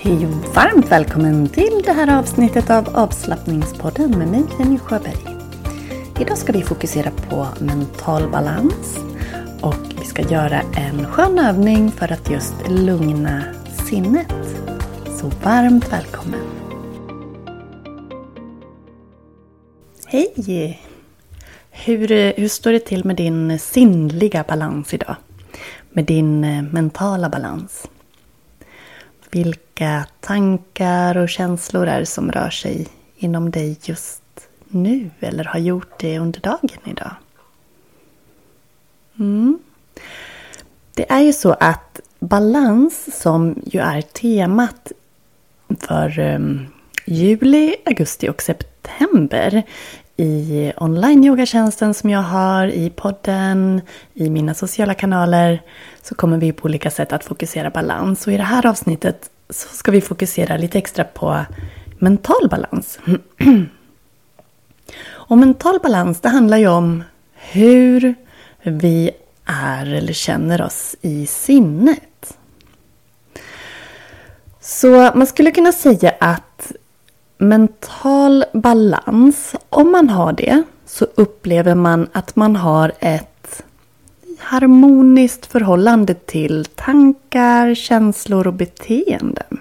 [0.00, 5.26] Hej och varmt välkommen till det här avsnittet av avslappningspodden med mig Jenny Sjöberg.
[6.20, 8.98] Idag ska vi fokusera på mental balans
[9.60, 13.44] och vi ska göra en skön övning för att just lugna
[13.88, 14.34] sinnet.
[15.20, 16.40] Så varmt välkommen!
[20.06, 20.80] Hej!
[21.70, 25.16] Hur, hur står det till med din sinnliga balans idag?
[25.90, 27.88] Med din eh, mentala balans?
[29.30, 29.67] Vilka
[30.20, 34.22] tankar och känslor är som rör sig inom dig just
[34.68, 37.14] nu eller har gjort det under dagen idag?
[39.18, 39.58] Mm.
[40.94, 44.92] Det är ju så att balans som ju är temat
[45.80, 46.66] för um,
[47.06, 49.62] juli, augusti och september
[50.16, 53.80] i online-yogatjänsten som jag har, i podden,
[54.14, 55.62] i mina sociala kanaler
[56.02, 58.26] så kommer vi på olika sätt att fokusera balans.
[58.26, 61.44] Och i det här avsnittet så ska vi fokusera lite extra på
[61.98, 62.98] mental balans.
[65.06, 67.04] Och mental balans det handlar ju om
[67.34, 68.14] hur
[68.62, 69.10] vi
[69.44, 72.38] är eller känner oss i sinnet.
[74.60, 76.72] Så man skulle kunna säga att
[77.38, 83.37] mental balans, om man har det så upplever man att man har ett
[84.38, 89.58] harmoniskt förhållande till tankar, känslor och beteenden.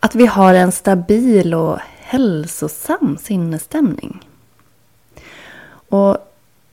[0.00, 4.20] Att vi har en stabil och hälsosam sinnesstämning.
[5.88, 6.18] Och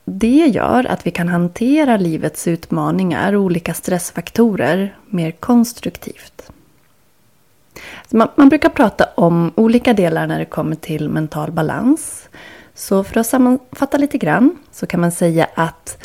[0.05, 6.51] det gör att vi kan hantera livets utmaningar och olika stressfaktorer mer konstruktivt.
[8.09, 12.29] Man, man, brukar prata om olika delar när det kommer till mental balans.
[12.75, 15.97] Så för att sammanfatta lite grann så kan man säga att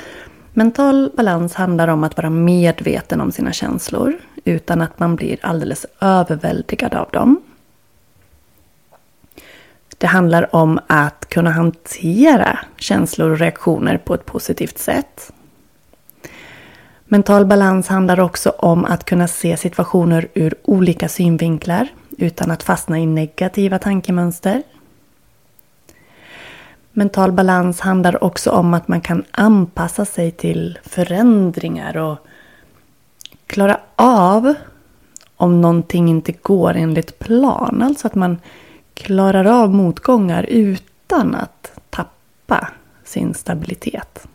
[0.56, 5.86] mental balans handlar om att vara medveten om sina känslor utan att man blir alldeles
[6.00, 7.42] överväldigad av dem.
[9.98, 15.32] Det handlar om att kunna hantera känslor och reaktioner på ett positivt sätt.
[17.04, 22.98] Mental balans handlar också om att kunna se situationer ur olika synvinklar utan att fastna
[22.98, 24.62] i negativa tankemönster.
[26.98, 32.18] Mental balans handlar också om att man kan anpassa sig till förändringar och
[33.46, 34.54] klara av
[35.36, 37.82] om någonting inte går enligt plan.
[37.82, 38.38] Alltså att man
[38.94, 42.68] klarar av motgångar utan att tappa
[43.04, 44.26] sin stabilitet.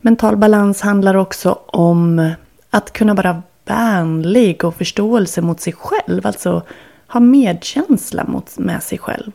[0.00, 2.32] Mental balans handlar också om
[2.70, 6.26] att kunna vara vänlig och förståelse mot sig själv.
[6.26, 6.62] Alltså
[7.06, 9.32] ha medkänsla mot, med sig själv.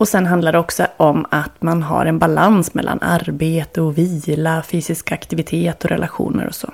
[0.00, 4.62] Och sen handlar det också om att man har en balans mellan arbete och vila,
[4.62, 6.72] fysisk aktivitet och relationer och så.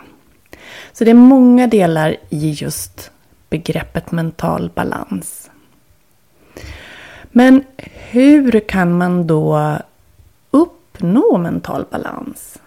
[0.93, 3.11] Så det är många delar i just
[3.50, 5.50] begreppet mental balans.
[7.32, 7.64] Men
[8.11, 9.76] hur kan man då
[10.50, 12.58] uppnå mental balans?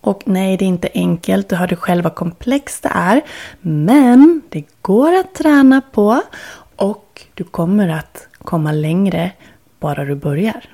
[0.00, 1.48] Och nej, det är inte enkelt.
[1.48, 3.22] Du hörde själv vad komplext det är.
[3.60, 6.22] Men det går att träna på
[6.76, 9.30] och du kommer att komma längre
[9.80, 10.64] bara du börjar.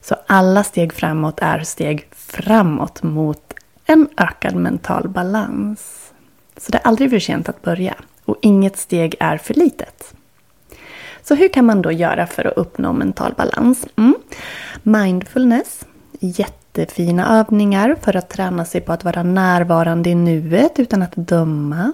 [0.00, 3.54] Så alla steg framåt är steg framåt mot
[3.86, 6.12] en ökad mental balans.
[6.56, 7.94] Så det är aldrig för sent att börja
[8.24, 10.14] och inget steg är för litet.
[11.22, 13.86] Så hur kan man då göra för att uppnå mental balans?
[13.96, 14.14] Mm.
[14.82, 15.86] Mindfulness,
[16.20, 21.92] jättefina övningar för att träna sig på att vara närvarande i nuet utan att döma.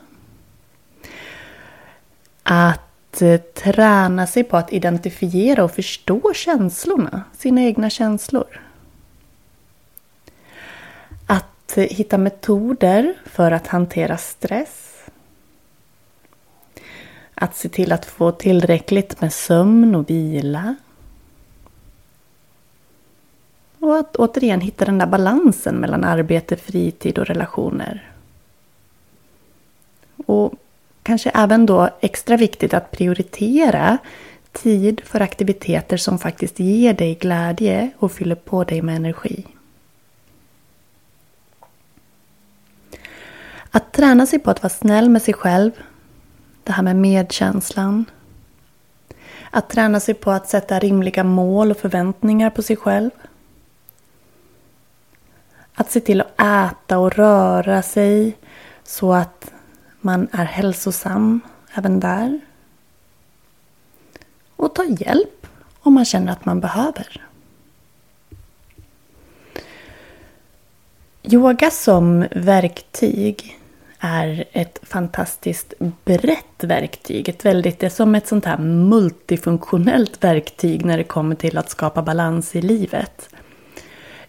[2.43, 2.88] Att
[3.19, 8.61] att eh, träna sig på att identifiera och förstå känslorna, sina egna känslor.
[11.27, 14.85] Att eh, hitta metoder för att hantera stress
[17.35, 20.77] att se till att få tillräckligt med sömn och vila.
[23.79, 28.13] Och att återigen hitta den där balansen mellan arbete, fritid och relationer.
[30.27, 30.55] Och
[31.09, 33.99] kanske även då extra viktigt att prioritera
[34.53, 39.47] tid för aktiviteter som faktiskt ger dig glädje och fyller på dig med energi.
[43.71, 45.71] Att träna sig på att vara snäll med sig själv
[46.65, 48.05] det här med medkänslan.
[49.51, 53.11] Att träna sig på att sätta rimliga mål och förväntningar på sig själv.
[55.75, 58.37] Att se till att äta och röra sig
[58.85, 59.53] så att
[60.01, 61.41] man är hälsosam
[61.75, 62.41] även där.
[64.57, 65.47] Och ta hjälp
[65.81, 67.25] om man känner att man behöver.
[71.23, 73.59] Yoga som verktyg
[73.99, 75.75] är ett fantastiskt
[76.05, 77.29] brett verktyg.
[77.29, 81.71] Ett väldigt, det är som ett sånt här multifunktionellt verktyg när det kommer till att
[81.71, 83.29] skapa balans i livet.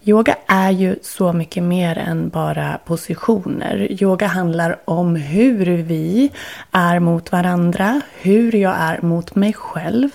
[0.03, 4.03] Yoga är ju så mycket mer än bara positioner.
[4.03, 6.31] Yoga handlar om hur vi
[6.71, 10.09] är mot varandra, hur jag är mot mig själv.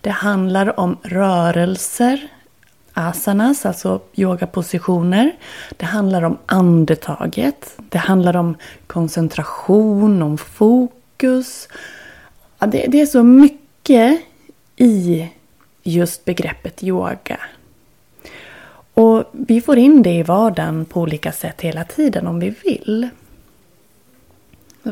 [0.00, 2.28] Det handlar om rörelser,
[2.92, 5.32] asanas, alltså yogapositioner.
[5.76, 7.78] Det handlar om andetaget.
[7.88, 8.56] Det handlar om
[8.86, 11.68] koncentration, om fokus.
[12.58, 14.20] Det, det är så mycket
[14.76, 15.28] i
[15.82, 17.38] just begreppet yoga.
[18.96, 23.08] Och vi får in det i vardagen på olika sätt hela tiden om vi vill.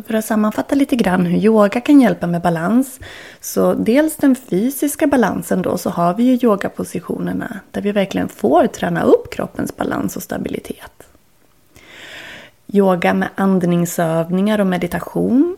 [0.06, 3.00] För att sammanfatta lite grann hur yoga kan hjälpa med balans.
[3.40, 8.66] Så dels den fysiska balansen då så har vi ju yogapositionerna där vi verkligen får
[8.66, 11.02] träna upp kroppens balans och stabilitet.
[12.66, 15.56] Yoga med andningsövningar och meditation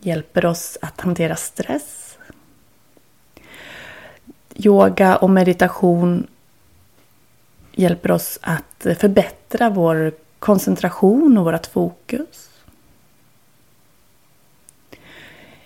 [0.00, 2.18] hjälper oss att hantera stress.
[4.54, 6.26] Yoga och meditation
[7.78, 12.50] hjälper oss att förbättra vår koncentration och vårt fokus.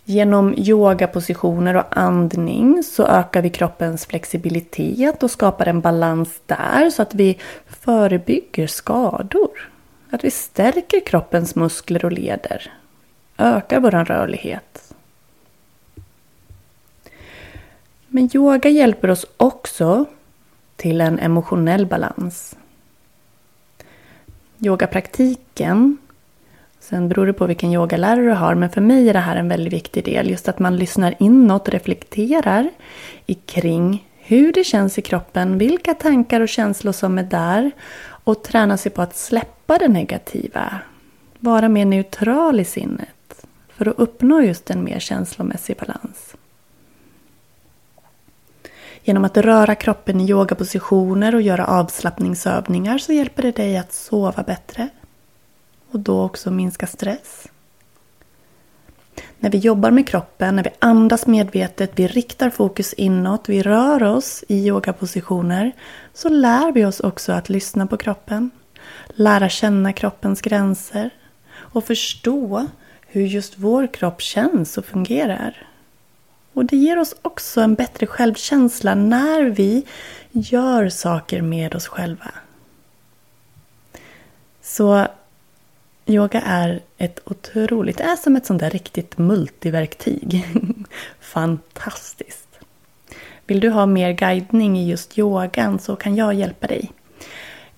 [0.04, 7.02] Genom yogapositioner och andning så ökar vi kroppens flexibilitet och skapar en balans där så
[7.02, 9.70] att vi förebygger skador.
[10.10, 12.72] Att vi stärker kroppens muskler och leder.
[13.38, 14.94] Ökar vår rörlighet.
[18.08, 20.06] Men yoga hjälper oss också
[20.82, 22.56] till en emotionell balans.
[24.58, 25.98] Yogapraktiken
[26.80, 29.48] Sen beror det på vilken yogalärare du har, men för mig är det här en
[29.48, 30.30] väldigt viktig del.
[30.30, 32.70] Just att man lyssnar inåt och reflekterar
[33.46, 37.70] kring hur det känns i kroppen, vilka tankar och känslor som är där
[38.24, 40.78] och tränar sig på att släppa det negativa.
[41.38, 46.34] Vara mer neutral i sinnet för att uppnå just en mer känslomässig balans.
[49.04, 54.42] Genom att röra kroppen i yogapositioner och göra avslappningsövningar så hjälper det dig att sova
[54.42, 54.88] bättre
[55.90, 57.48] och då också minska stress.
[59.38, 64.02] När vi jobbar med kroppen, när vi andas medvetet, vi riktar fokus inåt, vi rör
[64.02, 65.72] oss i yogapositioner
[66.14, 68.50] så lär vi oss också att lyssna på kroppen,
[69.08, 71.10] lära känna kroppens gränser
[71.54, 72.66] och förstå
[73.06, 75.71] hur just vår kropp känns och fungerar.
[76.54, 79.86] Och det ger oss också en bättre självkänsla när vi
[80.30, 82.30] gör saker med oss själva.
[84.62, 85.06] Så
[86.06, 90.44] Yoga är ett otroligt, det är som ett sånt där riktigt multiverktyg.
[91.20, 92.48] Fantastiskt!
[93.46, 96.92] Vill du ha mer guidning i just yogan så kan jag hjälpa dig.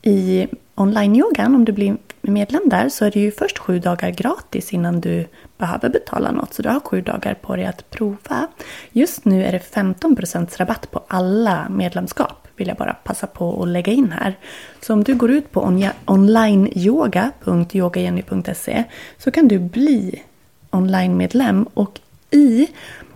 [0.03, 4.73] I online-yogan, om du blir medlem där, så är det ju först sju dagar gratis
[4.73, 5.27] innan du
[5.65, 6.55] behöver betala något.
[6.55, 8.47] Så du har sju dagar på dig att prova.
[8.93, 13.69] Just nu är det 15% rabatt på alla medlemskap vill jag bara passa på att
[13.69, 14.39] lägga in här.
[14.81, 18.85] Så om du går ut på onlineyoga.yogajenny.se
[19.19, 20.23] så kan du bli
[20.71, 22.69] online-medlem och i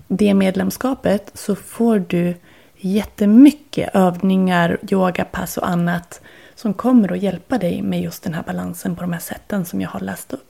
[0.09, 2.35] det medlemskapet så får du
[2.77, 6.21] jättemycket övningar, yogapass och annat
[6.55, 9.81] som kommer att hjälpa dig med just den här balansen på de här sätten som
[9.81, 10.48] jag har läst upp.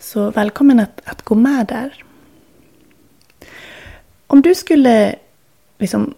[0.00, 2.04] Så välkommen att, att gå med där.
[4.26, 5.14] Om du skulle
[5.78, 6.14] liksom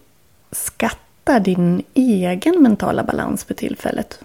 [0.51, 4.19] skatta din egen mentala balans för tillfället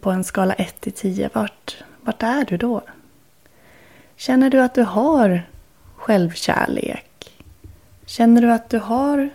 [0.00, 2.82] på en skala 1 till 10, vart, vart är du då?
[4.16, 5.42] Känner du att du har
[5.96, 7.44] självkärlek?
[8.06, 9.30] Känner du att du har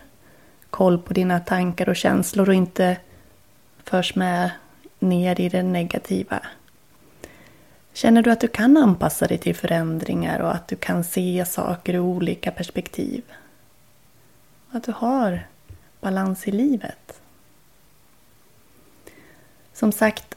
[0.70, 2.96] koll på dina tankar och känslor och inte
[3.84, 4.50] förs med
[4.98, 6.40] ner i det negativa?
[7.94, 11.94] Känner du att du kan anpassa dig till förändringar och att du kan se saker
[11.94, 13.22] ur olika perspektiv?
[14.70, 15.46] Att du har
[16.00, 17.20] balans i livet?
[19.72, 20.34] Som sagt,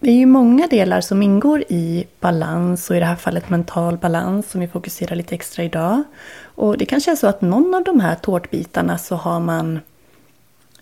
[0.00, 3.96] det är ju många delar som ingår i balans och i det här fallet mental
[3.98, 6.02] balans som vi fokuserar lite extra idag.
[6.40, 9.80] Och det kanske är så att någon av de här tårtbitarna så har man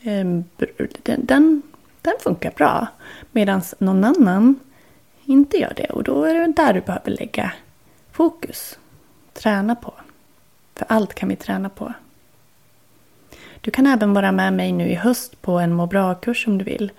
[0.02, 0.24] eh,
[1.02, 1.62] den, den,
[2.02, 2.86] den funkar bra.
[3.32, 4.60] Medan någon annan
[5.30, 5.86] inte gör det.
[5.86, 7.52] Och då är det där du behöver lägga
[8.12, 8.78] fokus.
[9.32, 9.94] Träna på.
[10.74, 11.92] För allt kan vi träna på.
[13.60, 16.64] Du kan även vara med mig nu i höst på en må bra-kurs om du
[16.64, 16.92] vill.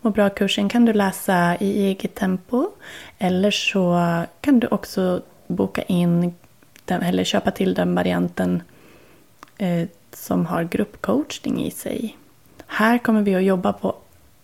[0.00, 2.70] Må bra-kursen kan du läsa i eget tempo.
[3.18, 4.00] Eller så
[4.40, 6.34] kan du också boka in
[6.84, 8.62] den, eller köpa till den varianten
[9.58, 12.16] eh, som har gruppcoachning i sig.
[12.66, 13.94] Här kommer vi att jobba på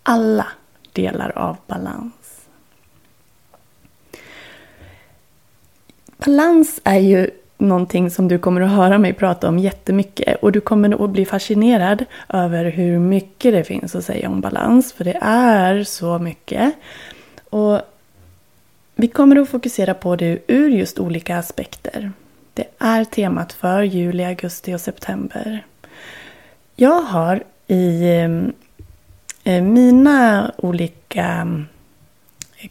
[0.03, 0.47] alla
[0.91, 2.24] delar av balans.
[6.17, 10.43] Balans är ju någonting som du kommer att höra mig prata om jättemycket.
[10.43, 14.93] Och du kommer att bli fascinerad över hur mycket det finns att säga om balans.
[14.93, 16.73] För det är så mycket.
[17.49, 17.81] Och
[18.95, 22.11] vi kommer att fokusera på det ur just olika aspekter.
[22.53, 25.65] Det är temat för juli, augusti och september.
[26.75, 28.29] Jag har i eh,
[29.55, 31.47] eh, mina olika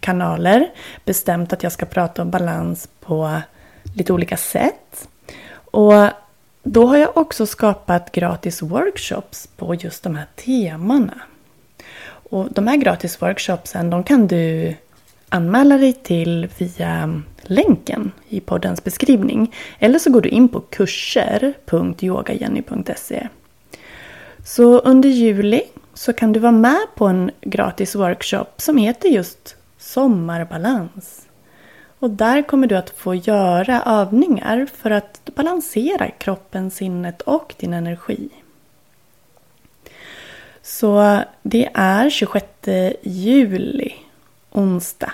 [0.01, 0.71] kanaler
[1.05, 3.41] bestämt att jag ska prata om balans på
[3.97, 5.09] lite olika sätt.
[5.55, 5.95] Och
[6.63, 11.21] då har jag också skapat gratis workshops på just de här temana.
[12.31, 14.75] Och de här gratis workshopsen de kan du
[15.29, 19.55] anmäla dig till via länken i poddens beskrivning.
[19.79, 23.29] Eller så går du in på kurser.yogajenny.se.
[24.45, 25.63] Så under juli
[25.95, 31.29] så kan du vara med på en gratis workshop som heter just Sommarbalans.
[31.99, 37.73] Och där kommer du att få göra övningar för att balansera kroppen, sinnet och din
[37.73, 38.29] energi.
[40.63, 42.47] Så det är 26
[43.03, 43.95] juli,
[44.53, 45.13] onsdag,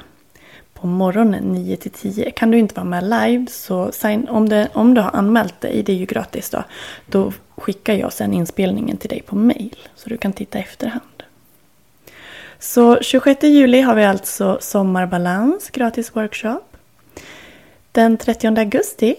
[0.74, 2.30] på morgonen 9 till 10.
[2.30, 5.82] Kan du inte vara med live så sign, om, det, om du har anmält dig,
[5.82, 6.64] det är ju gratis då,
[7.06, 11.09] då skickar jag sen inspelningen till dig på mail så du kan titta efterhand.
[12.62, 16.60] Så 26 juli har vi alltså Sommarbalans gratis workshop.
[17.92, 19.16] Den 30 augusti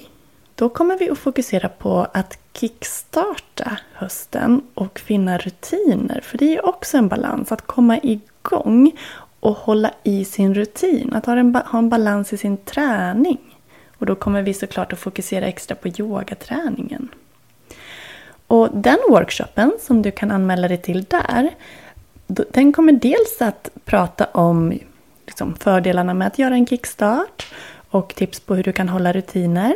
[0.55, 6.21] då kommer vi att fokusera på att kickstarta hösten och finna rutiner.
[6.23, 8.91] För det är också en balans att komma igång
[9.39, 11.13] och hålla i sin rutin.
[11.13, 13.39] Att ha en, ha en balans i sin träning.
[13.97, 17.07] Och då kommer vi såklart att fokusera extra på yogaträningen.
[18.47, 21.49] Och den workshopen som du kan anmäla dig till där.
[22.51, 24.79] Den kommer dels att prata om
[25.25, 27.53] liksom fördelarna med att göra en kickstart
[27.89, 29.75] och tips på hur du kan hålla rutiner.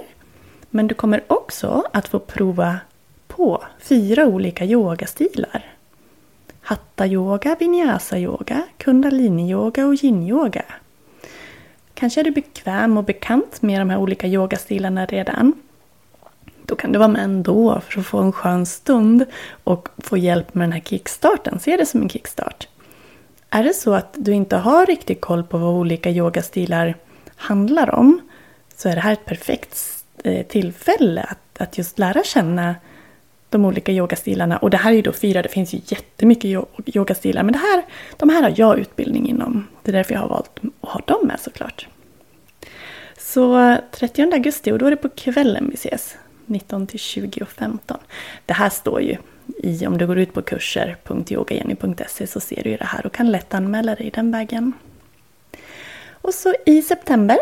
[0.69, 2.77] Men du kommer också att få prova
[3.27, 5.65] på fyra olika yogastilar.
[6.61, 10.65] Hatta-yoga, vinyasa-yoga, kundalini-yoga och yin-yoga.
[11.93, 15.53] Kanske är du bekväm och bekant med de här olika yogastilarna redan.
[16.65, 19.25] Då kan du vara med ändå för att få en skön stund
[19.63, 21.59] och få hjälp med den här kickstarten.
[21.59, 22.67] Se det som en kickstart.
[23.49, 26.95] Är det så att du inte har riktigt koll på vad olika yogastilar
[27.35, 28.21] handlar om
[28.75, 32.75] så är det här ett perfekt eh, tillfälle att, att just lära känna
[33.49, 34.57] de olika yogastilarna.
[34.57, 37.43] Och det här är ju då fyra, det finns ju jättemycket yogastilar.
[37.43, 37.83] Men det här,
[38.17, 39.67] de här har jag utbildning inom.
[39.83, 41.87] Det är därför jag har valt att ha dem med såklart.
[43.17, 46.15] Så 30 augusti, och då är det på kvällen vi ses.
[46.45, 47.97] 19 till 20 och 15.
[48.45, 49.17] Det här står ju
[49.57, 53.31] i, om du går ut på kurser.yogajenny.se så ser du ju det här och kan
[53.31, 54.73] lätt anmäla dig den vägen.
[56.09, 57.37] Och så i september,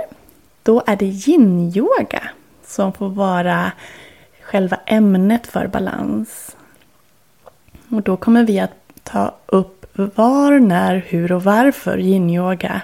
[0.64, 2.24] då är det yin-yoga
[2.66, 3.72] som får vara
[4.42, 6.56] själva ämnet för balans.
[7.90, 8.72] Och då kommer vi att
[9.04, 12.82] ta upp var, när, hur och varför yin-yoga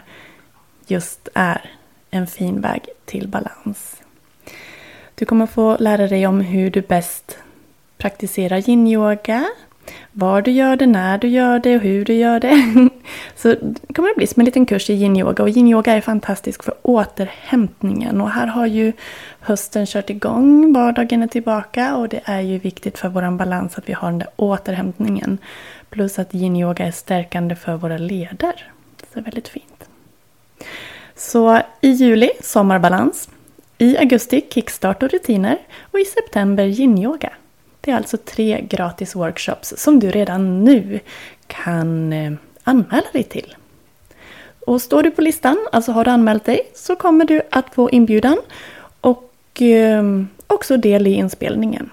[0.88, 1.72] just är
[2.12, 3.99] en fin väg till balans.
[5.20, 7.38] Du kommer få lära dig om hur du bäst
[7.98, 9.46] praktiserar yin-yoga.
[10.12, 12.90] Var du gör det, när du gör det och hur du gör det.
[13.36, 15.44] Så det kommer det bli som en liten kurs i yin-yoga.
[15.44, 18.22] Och yin-yoga är fantastisk för återhämtningen.
[18.22, 18.94] Och här har ju
[19.40, 21.96] hösten kört igång, vardagen är tillbaka.
[21.96, 25.38] Och det är ju viktigt för vår balans att vi har den där återhämtningen.
[25.90, 28.72] Plus att yin-yoga är stärkande för våra leder.
[29.00, 29.90] Så det är väldigt fint.
[31.16, 33.30] Så i juli, sommarbalans.
[33.82, 35.58] I augusti kickstart och rutiner.
[35.92, 37.30] Och i september yin-yoga.
[37.82, 41.00] Det är alltså tre gratis workshops som du redan nu
[41.48, 42.34] kan eh,
[42.64, 43.56] anmäla dig till.
[44.68, 47.90] Och står du på listan, alltså har du anmält dig, så kommer du att få
[47.90, 48.38] inbjudan
[49.02, 50.04] och eh,
[50.48, 51.90] också del i inspelningen.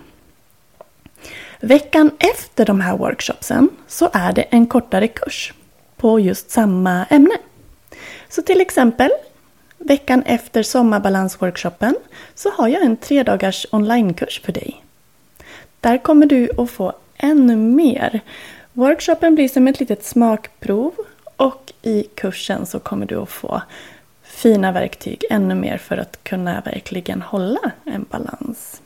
[1.60, 5.52] Veckan efter de här workshopsen så är det en kortare kurs
[5.96, 7.36] på just samma ämne.
[8.28, 9.10] Så till exempel
[9.78, 11.94] veckan efter sommarbalansworkshopen
[12.34, 14.84] så har jag en tre dagars onlinekurs för dig.
[15.80, 18.20] Där kommer du att få ännu mer.
[18.72, 20.94] Workshopen blir som ett litet smakprov
[21.36, 23.62] och i kursen så kommer du att få
[24.22, 28.82] fina verktyg ännu mer för att kunna verkligen hålla en balans.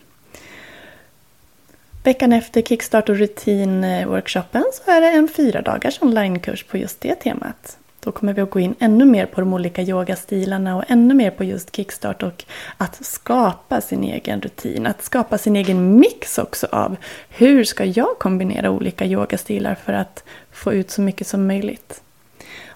[2.04, 7.00] Veckan efter Kickstart och rutin-workshopen eh, så är det en fyra dagars onlinekurs på just
[7.00, 7.78] det temat.
[8.00, 11.30] Då kommer vi att gå in ännu mer på de olika yogastilarna och ännu mer
[11.30, 12.44] på just kickstart och
[12.76, 14.86] att skapa sin egen rutin.
[14.86, 16.96] Att skapa sin egen mix också av
[17.28, 22.02] hur ska jag kombinera olika yogastilar för att få ut så mycket som möjligt.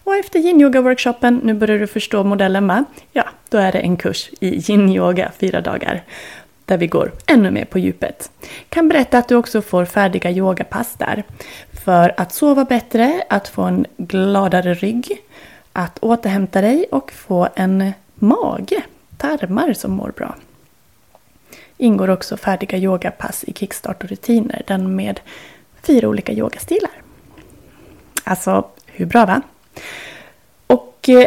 [0.05, 2.85] Och efter yin-yoga-workshopen, nu börjar du förstå modellen va?
[3.13, 6.03] Ja, då är det en kurs i yin-yoga, fyra dagar
[6.65, 8.31] där vi går ännu mer på djupet.
[8.69, 11.25] Kan berätta att du också får färdiga yogapass där.
[11.85, 15.23] För att sova bättre, att få en gladare rygg,
[15.73, 18.83] att återhämta dig och få en mage,
[19.17, 20.35] tarmar som mår bra.
[21.77, 25.21] Ingår också färdiga yogapass i kickstart och rutiner, den med
[25.83, 26.91] fyra olika yogastilar.
[28.25, 29.43] Alltså, hur bra va?
[30.67, 31.27] Och eh,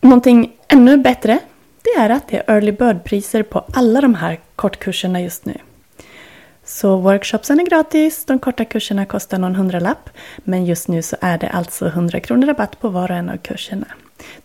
[0.00, 1.38] någonting ännu bättre
[1.82, 5.58] det är att det är early bird-priser på alla de här kortkurserna just nu.
[6.66, 10.10] Så workshopsen är gratis, de korta kurserna kostar någon hundralapp.
[10.36, 13.36] Men just nu så är det alltså 100 kronor rabatt på var och en av
[13.36, 13.86] kurserna.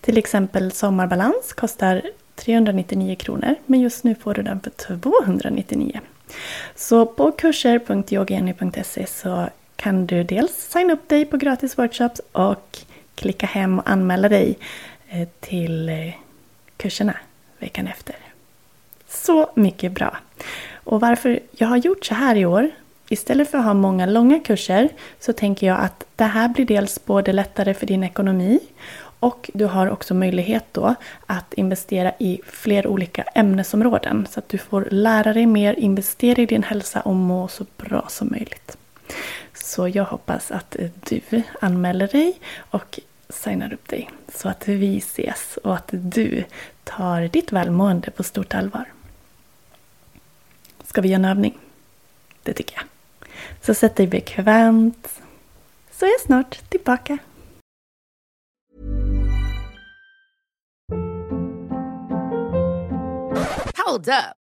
[0.01, 2.01] Till exempel sommarbalans kostar
[2.35, 5.99] 399 kronor, men just nu får du den för 299.
[6.75, 12.77] Så på kurser.yogeni.se så kan du dels signa upp dig på gratis workshops och
[13.15, 14.57] klicka hem och anmäla dig
[15.09, 16.13] eh, till eh,
[16.77, 17.17] kurserna
[17.59, 18.15] veckan efter.
[19.07, 20.17] Så mycket bra!
[20.83, 22.69] Och varför jag har gjort så här i år,
[23.09, 24.89] istället för att ha många långa kurser,
[25.19, 28.59] så tänker jag att det här blir dels både lättare för din ekonomi
[29.21, 34.27] och du har också möjlighet då att investera i fler olika ämnesområden.
[34.31, 38.05] Så att du får lära dig mer, investera i din hälsa och må så bra
[38.09, 38.77] som möjligt.
[39.53, 40.75] Så jag hoppas att
[41.09, 41.21] du
[41.59, 42.39] anmäler dig
[42.69, 46.43] och signar upp dig så att vi ses och att du
[46.83, 48.85] tar ditt välmående på stort allvar.
[50.91, 51.57] Ska vi göra en övning?
[52.43, 52.85] Det tycker jag.
[53.61, 55.21] Så sätt dig bekvämt.
[55.91, 57.17] Så är jag snart tillbaka.
[63.85, 64.40] Hold up.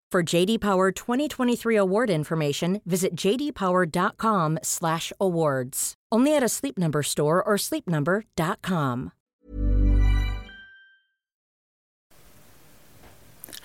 [0.11, 5.93] For JD Power 2023 award information, visit jdpower.com/awards.
[6.11, 9.11] Only at a Sleep Number store or sleepnumber.com.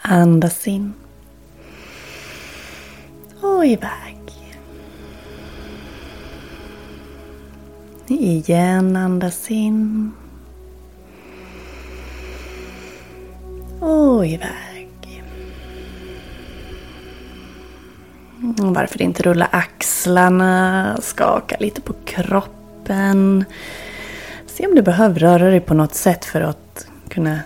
[0.04, 0.94] Andas in.
[3.40, 4.20] Och iväg.
[8.06, 10.12] Igen andas in.
[13.80, 14.75] Och iväg.
[18.46, 23.44] Mm, varför inte rulla axlarna, skaka lite på kroppen.
[24.46, 27.40] Se om du behöver röra dig på något sätt för att kunna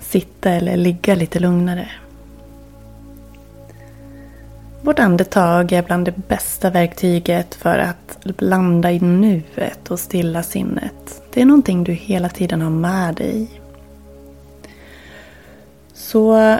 [0.00, 1.88] sitta eller ligga lite lugnare.
[4.82, 11.22] Vårt andetag är bland det bästa verktyget för att landa i nuet och stilla sinnet.
[11.32, 13.60] Det är någonting du hela tiden har med dig.
[15.94, 16.58] Så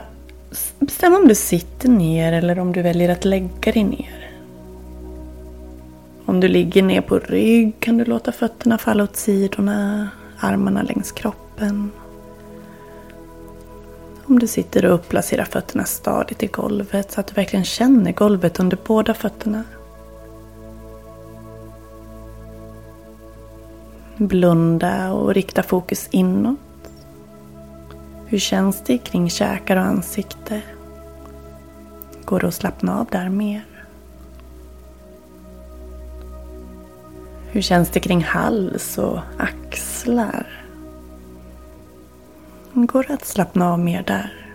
[0.78, 4.30] bestäm om du sitter ner eller om du väljer att lägga dig ner.
[6.24, 10.08] Om du ligger ner på rygg kan du låta fötterna falla åt sidorna,
[10.38, 11.90] armarna längs kroppen.
[14.24, 18.60] Om du sitter upp, placera fötterna stadigt i golvet så att du verkligen känner golvet
[18.60, 19.64] under båda fötterna.
[24.16, 26.58] Blunda och rikta fokus inåt.
[28.30, 30.62] Hur känns det kring käkar och ansikte?
[32.24, 33.64] Går det att slappna av där mer?
[37.50, 40.46] Hur känns det kring hals och axlar?
[42.72, 44.46] Går det att slappna av mer där?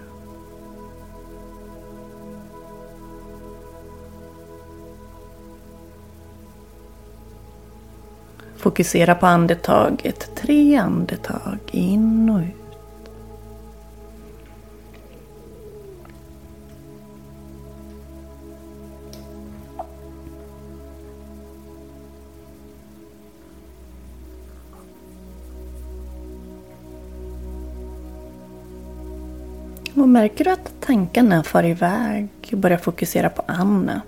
[8.58, 10.36] Fokusera på andetaget.
[10.36, 12.63] Tre andetag in och ut.
[29.96, 34.04] Och märker du att tankarna far iväg och börjar fokusera på annat?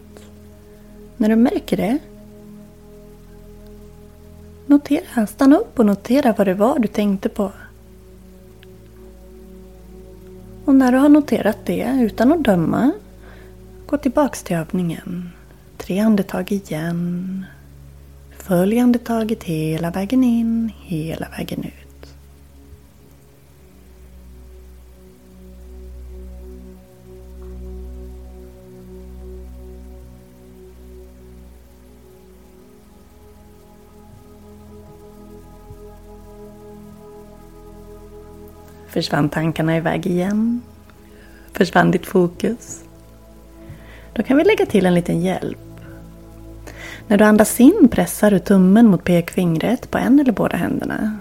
[1.18, 1.98] När du märker det,
[4.66, 7.52] notera, stanna upp och notera vad det var du tänkte på.
[10.66, 12.92] Och när du har noterat det, utan att döma,
[13.86, 15.30] gå tillbaks till övningen.
[15.78, 17.46] Tre andetag igen.
[18.38, 21.85] Följ andetaget hela vägen in, hela vägen ut.
[38.96, 40.62] Försvann tankarna iväg igen?
[41.54, 42.84] Försvann ditt fokus?
[44.14, 45.58] Då kan vi lägga till en liten hjälp.
[47.08, 51.20] När du andas in pressar du tummen mot pekfingret på en eller båda händerna.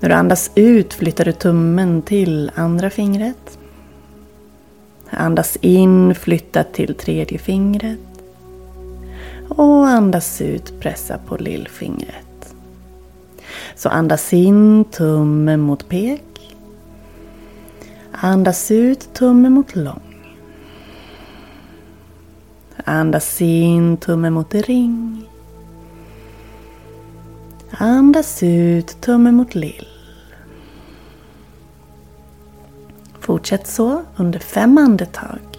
[0.00, 3.58] När du andas ut flyttar du tummen till andra fingret.
[5.10, 8.22] Andas in, flytta till tredje fingret.
[9.48, 12.25] Och andas ut, pressa på lillfingret.
[13.74, 16.22] Så andas in, tumme mot pek.
[18.12, 20.02] Andas ut, tumme mot lång.
[22.84, 25.28] Andas in, tumme mot ring.
[27.70, 29.88] Andas ut, tumme mot lill.
[33.20, 35.55] Fortsätt så under fem andetag.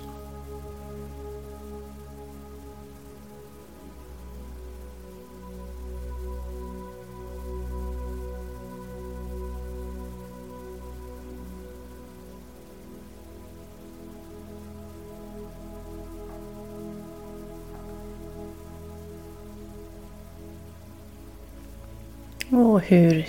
[22.49, 23.25] Och hur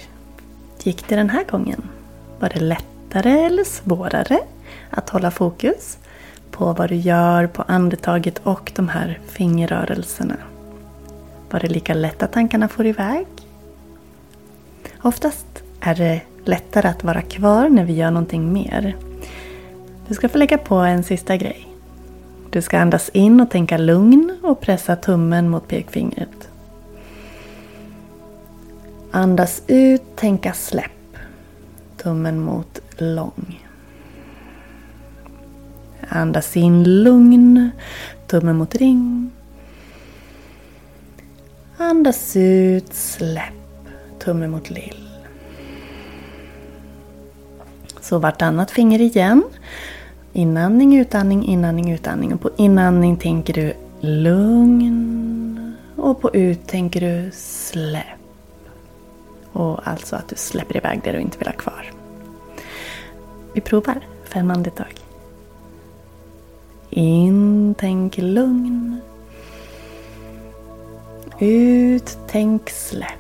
[0.82, 1.88] gick det den här gången?
[2.38, 4.38] Var det lättare eller svårare
[4.90, 5.98] att hålla fokus
[6.50, 10.36] på vad du gör på andetaget och de här fingerrörelserna?
[11.50, 13.26] Var det lika lätt att tankarna får iväg?
[15.02, 18.96] Oftast är det lättare att vara kvar när vi gör någonting mer.
[20.08, 21.68] Du ska få lägga på en sista grej.
[22.50, 26.47] Du ska andas in och tänka lugn och pressa tummen mot pekfingret.
[29.10, 31.16] Andas ut, tänka släpp.
[31.96, 33.66] Tummen mot lång.
[36.08, 37.70] Andas in lugn.
[38.26, 39.30] Tummen mot ring.
[41.76, 43.54] Andas ut, släpp.
[44.18, 45.08] Tummen mot lill.
[48.00, 49.42] Så vartannat finger igen.
[50.32, 52.34] Inandning, utandning, inandning, utandning.
[52.34, 55.76] Och på inandning tänker du lugn.
[55.96, 58.17] Och på ut tänker du släpp.
[59.52, 61.92] Och alltså att du släpper iväg det du inte vill ha kvar.
[63.52, 64.94] Vi provar fem andetag.
[66.90, 69.00] In, tänk lugn.
[71.38, 73.18] Ut, tänk släpp.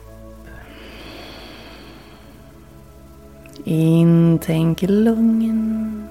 [3.64, 6.08] In, tänk lugn.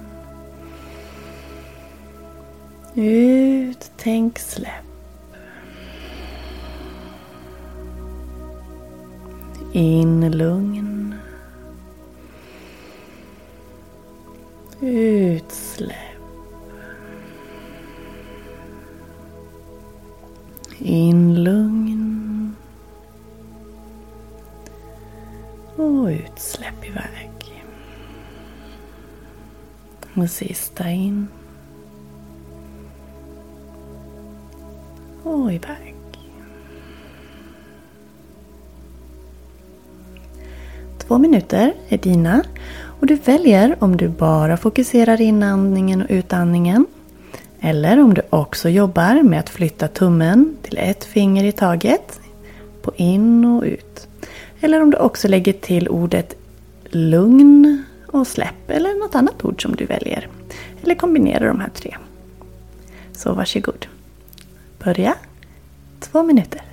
[2.94, 4.87] Ut, tänk släpp.
[9.72, 11.14] In lugn.
[14.80, 15.96] Utsläpp.
[20.78, 22.56] In lugn.
[25.76, 27.64] Och utsläpp iväg.
[30.14, 31.28] Och sista in.
[35.22, 35.87] Och iväg.
[41.08, 42.42] Två minuter är dina
[43.00, 46.86] och du väljer om du bara fokuserar inandningen och utandningen
[47.60, 52.20] eller om du också jobbar med att flytta tummen till ett finger i taget
[52.82, 54.08] på in och ut.
[54.60, 56.34] Eller om du också lägger till ordet
[56.84, 60.28] lugn och släpp eller något annat ord som du väljer.
[60.82, 61.96] Eller kombinerar de här tre.
[63.12, 63.86] Så varsågod.
[64.84, 65.14] Börja.
[66.00, 66.67] Två minuter.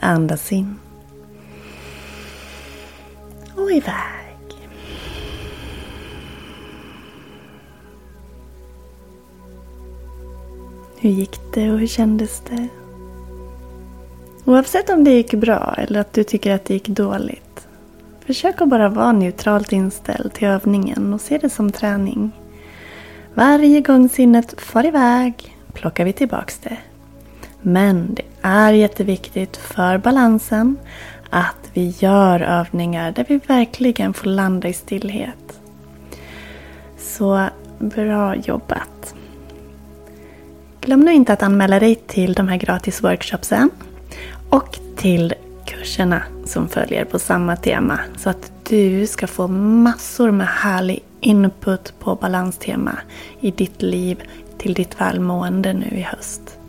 [0.00, 0.78] Andas in.
[3.56, 4.30] Och iväg.
[10.96, 12.68] Hur gick det och hur kändes det?
[14.44, 17.68] Oavsett om det gick bra eller att du tycker att det gick dåligt.
[18.26, 22.30] Försök att bara vara neutralt inställd till övningen och se det som träning.
[23.34, 26.76] Varje gång sinnet far iväg plockar vi tillbaks det.
[27.62, 30.76] Men det är jätteviktigt för balansen
[31.30, 35.60] att vi gör övningar där vi verkligen får landa i stillhet.
[36.98, 37.48] Så
[37.78, 39.14] bra jobbat!
[40.80, 43.70] Glöm nu inte att anmäla dig till de här gratis workshopsen
[44.50, 45.34] och till
[45.66, 51.94] kurserna som följer på samma tema så att du ska få massor med härlig input
[51.98, 52.98] på balanstema
[53.40, 54.22] i ditt liv
[54.58, 56.59] till ditt välmående nu i höst.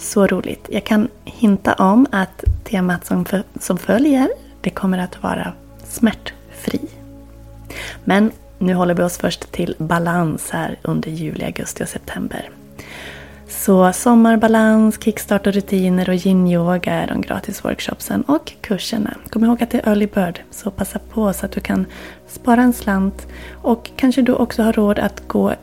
[0.00, 0.68] Så roligt.
[0.70, 4.28] Jag kan hinta om att temat som, för, som följer,
[4.60, 5.52] det kommer att vara
[5.84, 6.80] smärtfri.
[8.04, 12.50] Men nu håller vi oss först till balans här under juli, augusti och september.
[13.48, 19.14] Så sommarbalans, kickstart och rutiner och yin-yoga är de gratis workshopsen och kurserna.
[19.30, 21.86] Kom ihåg att det är early bird, så passa på så att du kan
[22.28, 23.26] spara en slant
[23.62, 25.54] och kanske du också har råd att gå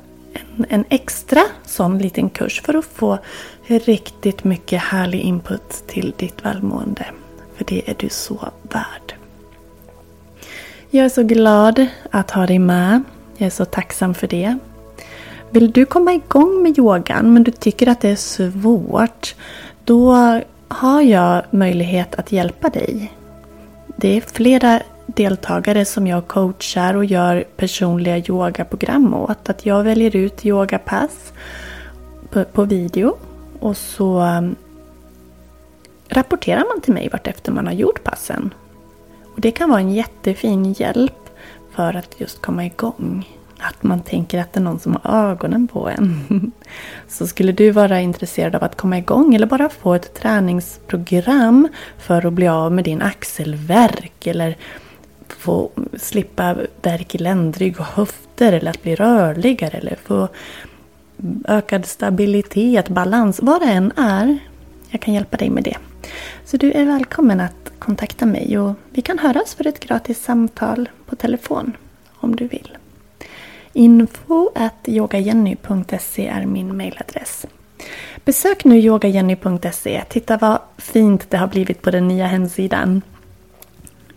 [0.57, 3.19] en, en extra sån liten kurs för att få
[3.67, 7.05] riktigt mycket härlig input till ditt välmående.
[7.55, 9.15] För det är du så värd.
[10.89, 13.03] Jag är så glad att ha dig med.
[13.37, 14.57] Jag är så tacksam för det.
[15.49, 19.35] Vill du komma igång med yogan men du tycker att det är svårt,
[19.83, 20.15] då
[20.67, 23.13] har jag möjlighet att hjälpa dig.
[23.95, 24.81] Det är flera
[25.17, 29.49] deltagare som jag coachar och gör personliga yogaprogram åt.
[29.49, 31.33] Att jag väljer ut yogapass
[32.29, 33.17] på, på video
[33.59, 34.55] och så um,
[36.09, 38.53] rapporterar man till mig vartefter man har gjort passen.
[39.35, 41.29] Och Det kan vara en jättefin hjälp
[41.71, 43.29] för att just komma igång.
[43.59, 46.51] Att man tänker att det är någon som har ögonen på en.
[47.07, 52.25] Så skulle du vara intresserad av att komma igång eller bara få ett träningsprogram för
[52.25, 54.57] att bli av med din axelverk eller
[55.33, 60.27] få slippa värk i ländrygg och höfter eller att bli rörligare eller få
[61.47, 64.37] ökad stabilitet, balans, vad det än är.
[64.89, 65.77] Jag kan hjälpa dig med det.
[66.45, 70.89] Så du är välkommen att kontakta mig och vi kan höras för ett gratis samtal
[71.05, 71.77] på telefon
[72.15, 72.77] om du vill.
[73.73, 74.49] Info
[74.85, 77.45] yogajenny.se är min mailadress.
[78.25, 80.03] Besök nu yogajenny.se.
[80.09, 83.01] Titta vad fint det har blivit på den nya hemsidan.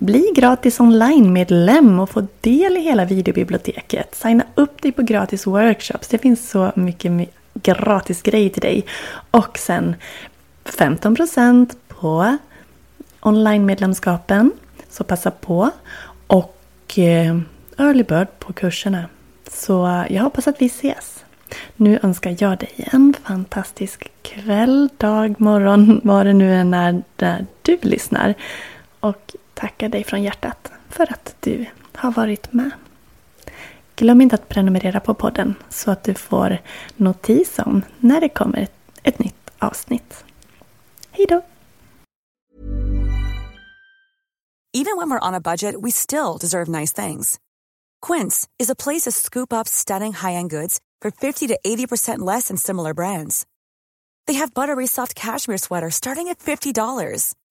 [0.00, 4.14] Bli gratis online-medlem och få del i hela videobiblioteket.
[4.14, 6.08] Signa upp dig på gratis workshops.
[6.08, 7.12] Det finns så mycket
[7.54, 8.84] gratis grejer till dig.
[9.30, 9.94] Och sen
[10.64, 12.36] 15% på
[13.20, 14.52] online-medlemskapen.
[14.90, 15.70] Så passa på.
[16.26, 17.38] Och eh,
[17.78, 19.04] early bird på kurserna.
[19.50, 21.24] Så jag hoppas att vi ses.
[21.76, 27.46] Nu önskar jag dig en fantastisk kväll, dag, morgon, vad det nu än är när
[27.62, 28.34] du lyssnar.
[29.00, 32.70] Och tackar dig från hjärtat för att du har varit med.
[33.96, 36.58] Glöm inte att prenumerera på podden så att du får
[36.96, 38.68] notis om när det kommer
[39.02, 40.24] ett nytt avsnitt.
[41.10, 41.42] Hej då!
[44.72, 47.38] Even when we're on a budget we still deserve nice things.
[48.06, 52.48] Quince is a place to scoop up stunning high-end goods for 50 to 80% less
[52.48, 53.46] than similar brands.
[54.26, 56.72] They have buttery soft cashmere sweaters starting at $50